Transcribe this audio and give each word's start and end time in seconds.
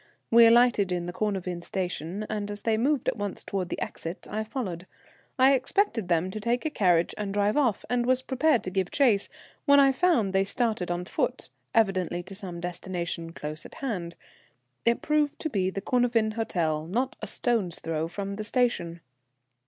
We 0.31 0.47
alighted 0.47 0.91
in 0.91 1.05
the 1.05 1.13
Cornavin 1.13 1.61
station, 1.61 2.25
and 2.27 2.49
as 2.49 2.63
they 2.63 2.75
moved 2.75 3.07
at 3.07 3.17
once 3.17 3.43
towards 3.43 3.69
the 3.69 3.79
exit 3.79 4.27
I 4.27 4.43
followed. 4.43 4.87
I 5.37 5.53
expected 5.53 6.07
them 6.07 6.31
to 6.31 6.39
take 6.39 6.65
a 6.65 6.71
carriage 6.71 7.13
and 7.19 7.31
drive 7.31 7.55
off, 7.55 7.85
and 7.87 8.07
was 8.07 8.23
prepared 8.23 8.63
to 8.63 8.71
give 8.71 8.89
chase, 8.89 9.29
when 9.65 9.79
I 9.79 9.91
found 9.91 10.33
they 10.33 10.43
started 10.43 10.89
on 10.89 11.05
foot, 11.05 11.49
evidently 11.75 12.23
to 12.23 12.33
some 12.33 12.59
destination 12.59 13.31
close 13.31 13.63
at 13.63 13.75
hand. 13.75 14.15
It 14.85 15.03
proved 15.03 15.37
to 15.41 15.51
be 15.51 15.69
the 15.69 15.81
Cornavin 15.81 16.33
Hôtel, 16.33 16.89
not 16.89 17.15
a 17.21 17.27
stone's 17.27 17.79
throw 17.79 18.07
from 18.07 18.37
the 18.37 18.43
station. 18.43 19.01